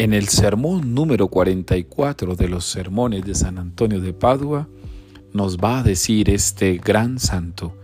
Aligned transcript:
En 0.00 0.14
el 0.14 0.28
sermón 0.28 0.94
número 0.94 1.28
44 1.28 2.34
de 2.34 2.48
los 2.48 2.64
sermones 2.64 3.22
de 3.26 3.34
San 3.34 3.58
Antonio 3.58 4.00
de 4.00 4.14
Padua, 4.14 4.66
nos 5.34 5.58
va 5.58 5.80
a 5.80 5.82
decir 5.82 6.30
este 6.30 6.78
gran 6.78 7.18
santo 7.18 7.74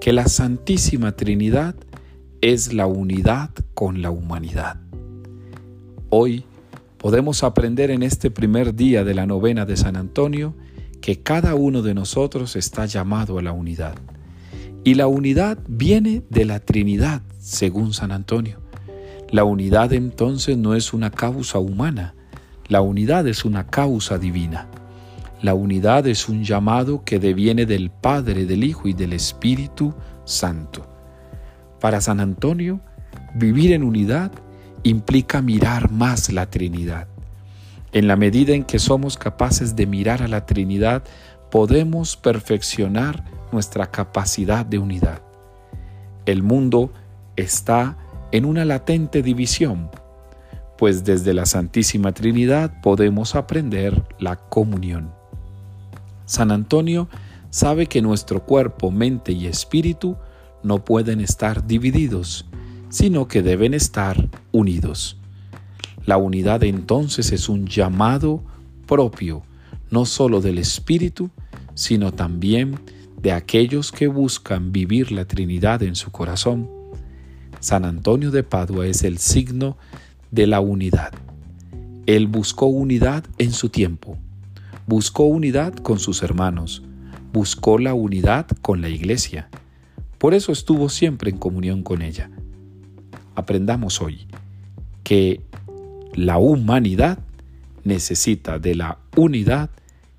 que 0.00 0.12
la 0.12 0.26
Santísima 0.26 1.12
Trinidad 1.12 1.76
es 2.40 2.72
la 2.72 2.88
unidad 2.88 3.50
con 3.72 4.02
la 4.02 4.10
humanidad. 4.10 4.80
Hoy 6.10 6.42
podemos 6.98 7.44
aprender 7.44 7.92
en 7.92 8.02
este 8.02 8.32
primer 8.32 8.74
día 8.74 9.04
de 9.04 9.14
la 9.14 9.24
novena 9.24 9.64
de 9.64 9.76
San 9.76 9.94
Antonio 9.94 10.56
que 11.00 11.22
cada 11.22 11.54
uno 11.54 11.82
de 11.82 11.94
nosotros 11.94 12.56
está 12.56 12.86
llamado 12.86 13.38
a 13.38 13.42
la 13.42 13.52
unidad. 13.52 13.94
Y 14.82 14.94
la 14.94 15.06
unidad 15.06 15.60
viene 15.68 16.24
de 16.30 16.46
la 16.46 16.58
Trinidad, 16.58 17.22
según 17.38 17.92
San 17.92 18.10
Antonio. 18.10 18.63
La 19.34 19.42
unidad 19.42 19.92
entonces 19.92 20.56
no 20.56 20.76
es 20.76 20.92
una 20.92 21.10
causa 21.10 21.58
humana, 21.58 22.14
la 22.68 22.82
unidad 22.82 23.26
es 23.26 23.44
una 23.44 23.66
causa 23.66 24.16
divina. 24.16 24.68
La 25.42 25.54
unidad 25.54 26.06
es 26.06 26.28
un 26.28 26.44
llamado 26.44 27.02
que 27.02 27.18
deviene 27.18 27.66
del 27.66 27.90
Padre, 27.90 28.46
del 28.46 28.62
Hijo 28.62 28.86
y 28.86 28.92
del 28.92 29.12
Espíritu 29.12 29.92
Santo. 30.24 30.86
Para 31.80 32.00
San 32.00 32.20
Antonio, 32.20 32.78
vivir 33.34 33.72
en 33.72 33.82
unidad 33.82 34.30
implica 34.84 35.42
mirar 35.42 35.90
más 35.90 36.32
la 36.32 36.48
Trinidad. 36.48 37.08
En 37.90 38.06
la 38.06 38.14
medida 38.14 38.54
en 38.54 38.62
que 38.62 38.78
somos 38.78 39.16
capaces 39.16 39.74
de 39.74 39.86
mirar 39.86 40.22
a 40.22 40.28
la 40.28 40.46
Trinidad, 40.46 41.02
podemos 41.50 42.16
perfeccionar 42.16 43.24
nuestra 43.50 43.90
capacidad 43.90 44.64
de 44.64 44.78
unidad. 44.78 45.22
El 46.24 46.44
mundo 46.44 46.92
está 47.34 47.98
en 48.34 48.46
una 48.46 48.64
latente 48.64 49.22
división, 49.22 49.90
pues 50.76 51.04
desde 51.04 51.34
la 51.34 51.46
Santísima 51.46 52.10
Trinidad 52.10 52.80
podemos 52.82 53.36
aprender 53.36 54.02
la 54.18 54.34
comunión. 54.34 55.12
San 56.24 56.50
Antonio 56.50 57.08
sabe 57.50 57.86
que 57.86 58.02
nuestro 58.02 58.44
cuerpo, 58.44 58.90
mente 58.90 59.30
y 59.30 59.46
espíritu 59.46 60.16
no 60.64 60.84
pueden 60.84 61.20
estar 61.20 61.64
divididos, 61.64 62.44
sino 62.88 63.28
que 63.28 63.40
deben 63.40 63.72
estar 63.72 64.28
unidos. 64.50 65.16
La 66.04 66.16
unidad 66.16 66.64
entonces 66.64 67.30
es 67.30 67.48
un 67.48 67.68
llamado 67.68 68.42
propio, 68.88 69.44
no 69.92 70.06
solo 70.06 70.40
del 70.40 70.58
espíritu, 70.58 71.30
sino 71.74 72.12
también 72.12 72.80
de 73.22 73.30
aquellos 73.30 73.92
que 73.92 74.08
buscan 74.08 74.72
vivir 74.72 75.12
la 75.12 75.24
Trinidad 75.24 75.84
en 75.84 75.94
su 75.94 76.10
corazón 76.10 76.68
San 77.64 77.86
Antonio 77.86 78.30
de 78.30 78.42
Padua 78.42 78.86
es 78.86 79.04
el 79.04 79.16
signo 79.16 79.78
de 80.30 80.46
la 80.46 80.60
unidad. 80.60 81.14
Él 82.04 82.26
buscó 82.26 82.66
unidad 82.66 83.24
en 83.38 83.52
su 83.52 83.70
tiempo, 83.70 84.18
buscó 84.86 85.24
unidad 85.24 85.72
con 85.72 85.98
sus 85.98 86.22
hermanos, 86.22 86.82
buscó 87.32 87.78
la 87.78 87.94
unidad 87.94 88.46
con 88.60 88.82
la 88.82 88.90
iglesia. 88.90 89.48
Por 90.18 90.34
eso 90.34 90.52
estuvo 90.52 90.90
siempre 90.90 91.30
en 91.30 91.38
comunión 91.38 91.82
con 91.82 92.02
ella. 92.02 92.30
Aprendamos 93.34 94.02
hoy 94.02 94.26
que 95.02 95.40
la 96.12 96.36
humanidad 96.36 97.18
necesita 97.82 98.58
de 98.58 98.74
la 98.74 98.98
unidad 99.16 99.70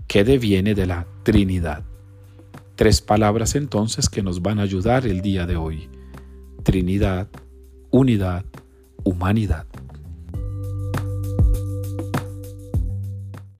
que 0.07 0.23
deviene 0.23 0.73
de 0.73 0.87
la 0.87 1.05
Trinidad. 1.21 1.83
Tres 2.75 3.01
palabras 3.01 3.53
entonces 3.53 4.09
que 4.09 4.23
nos 4.23 4.41
van 4.41 4.57
a 4.57 4.63
ayudar 4.63 5.05
el 5.05 5.21
día 5.21 5.45
de 5.45 5.57
hoy. 5.57 5.89
Trinidad, 6.65 7.27
unidad, 7.91 8.43
humanidad. 9.03 9.67